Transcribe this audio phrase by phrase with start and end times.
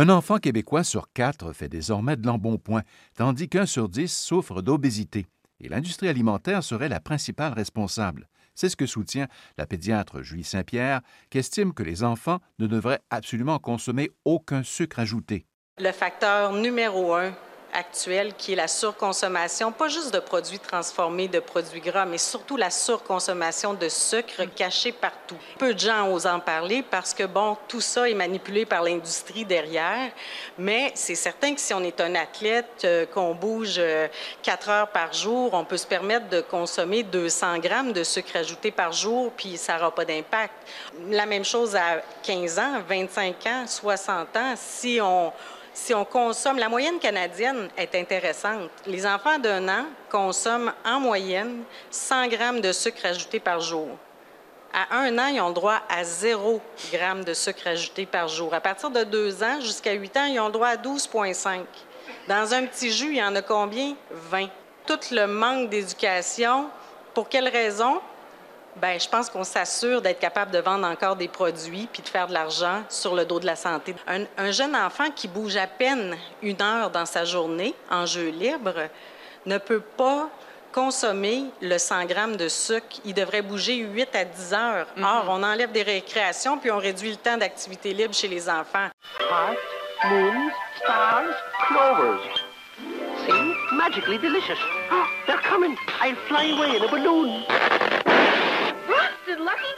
[0.00, 2.84] Un enfant québécois sur quatre fait désormais de l'embonpoint,
[3.16, 5.26] tandis qu'un sur dix souffre d'obésité.
[5.58, 8.28] Et l'industrie alimentaire serait la principale responsable.
[8.54, 9.26] C'est ce que soutient
[9.56, 11.00] la pédiatre Julie Saint-Pierre,
[11.30, 15.46] qui estime que les enfants ne devraient absolument consommer aucun sucre ajouté.
[15.80, 17.32] Le facteur numéro un
[17.78, 22.56] actuelle qui est la surconsommation, pas juste de produits transformés, de produits gras, mais surtout
[22.56, 25.36] la surconsommation de sucre caché partout.
[25.58, 29.44] Peu de gens osent en parler parce que, bon, tout ça est manipulé par l'industrie
[29.44, 30.10] derrière,
[30.58, 34.08] mais c'est certain que si on est un athlète, euh, qu'on bouge euh,
[34.42, 38.70] quatre heures par jour, on peut se permettre de consommer 200 grammes de sucre ajouté
[38.72, 40.52] par jour, puis ça n'aura pas d'impact.
[41.10, 45.32] La même chose à 15 ans, 25 ans, 60 ans, si on
[45.78, 48.70] si on consomme, la moyenne canadienne est intéressante.
[48.84, 53.88] Les enfants d'un an consomment en moyenne 100 grammes de sucre ajouté par jour.
[54.74, 56.60] À un an, ils ont le droit à 0
[56.92, 58.52] grammes de sucre ajouté par jour.
[58.52, 61.60] À partir de deux ans jusqu'à 8 ans, ils ont le droit à 12,5.
[62.26, 63.94] Dans un petit jus, il y en a combien?
[64.10, 64.48] 20.
[64.84, 66.66] Tout le manque d'éducation,
[67.14, 68.00] pour quelle raison?
[68.80, 72.28] Bien, je pense qu'on s'assure d'être capable de vendre encore des produits puis de faire
[72.28, 73.94] de l'argent sur le dos de la santé.
[74.06, 78.74] Un, jeune enfant qui bouge à peine une heure dans sa journée en jeu libre
[79.46, 80.28] ne peut pas
[80.72, 83.00] consommer le 100 grammes de sucre.
[83.04, 84.86] Il devrait bouger 8 à 10 heures.
[84.96, 85.04] Mm-hmm.
[85.04, 88.88] Or, on enlève des récréations puis on réduit le temps d'activité libre chez les enfants.
[90.04, 91.34] moons, stars,
[91.66, 92.44] clovers.
[93.26, 93.54] See?
[93.74, 94.58] Magically delicious.
[95.26, 95.76] they're coming.
[96.00, 98.07] I'll fly away in a balloon.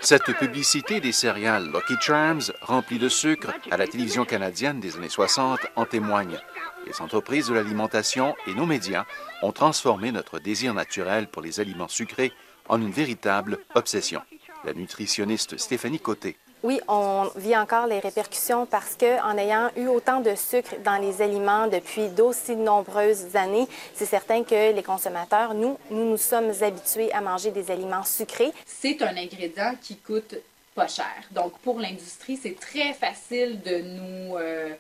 [0.01, 5.09] Cette publicité des céréales Lucky Charms, remplie de sucre, à la télévision canadienne des années
[5.09, 6.39] 60 en témoigne.
[6.87, 9.05] Les entreprises de l'alimentation et nos médias
[9.43, 12.33] ont transformé notre désir naturel pour les aliments sucrés
[12.69, 14.23] en une véritable obsession.
[14.65, 19.87] La nutritionniste Stéphanie Côté oui, on vit encore les répercussions parce que en ayant eu
[19.87, 25.55] autant de sucre dans les aliments depuis d'aussi nombreuses années, c'est certain que les consommateurs,
[25.55, 28.53] nous, nous nous sommes habitués à manger des aliments sucrés.
[28.67, 30.35] C'est un ingrédient qui coûte
[30.75, 31.15] pas cher.
[31.31, 34.75] Donc pour l'industrie, c'est très facile de nous euh,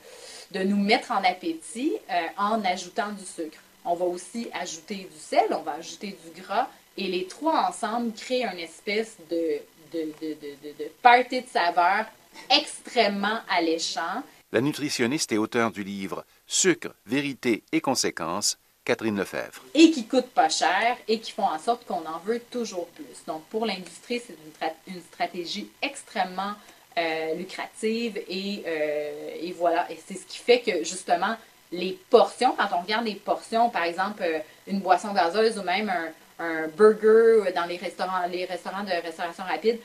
[0.51, 3.59] de nous mettre en appétit euh, en ajoutant du sucre.
[3.85, 6.69] On va aussi ajouter du sel, on va ajouter du gras
[6.99, 9.61] et les trois ensemble créent une espèce de
[9.93, 12.07] de, de, de, de party de saveurs
[12.51, 14.23] extrêmement alléchant.
[14.53, 19.63] La nutritionniste et auteure du livre Sucre, vérité et conséquences, Catherine Lefebvre.
[19.75, 23.05] Et qui coûtent pas cher et qui font en sorte qu'on en veut toujours plus.
[23.27, 26.55] Donc pour l'industrie, c'est une, une, stratégie extrêmement
[26.99, 29.91] euh, lucrative et, euh, et, voilà.
[29.93, 31.37] Et c'est ce qui fait que justement
[31.71, 35.89] les portions, quand on regarde les portions, par exemple euh, une boisson gazeuse ou même
[35.89, 36.09] un,
[36.41, 39.79] un burger dans les restaurants, les restaurants de restauration rapide,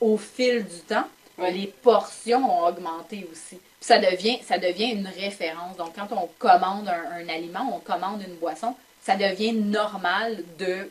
[0.00, 1.06] au fil du temps,
[1.38, 3.58] les portions ont augmenté aussi.
[3.80, 5.76] ça devient, ça devient une référence.
[5.76, 10.90] Donc, quand on commande un, aliment, on commande une boisson, ça devient normal de,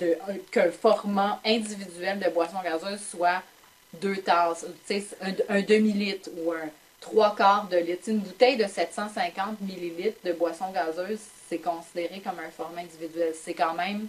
[0.00, 0.18] de
[0.50, 3.42] qu'un format individuel de boisson gazeuse soit
[4.00, 4.66] deux tasses,
[5.20, 6.68] un, un demi-litre ou un
[7.00, 8.08] trois quarts de litre.
[8.08, 13.32] Une bouteille de 750 millilitres de boisson gazeuse, c'est considéré comme un format individuel.
[13.34, 14.08] C'est quand même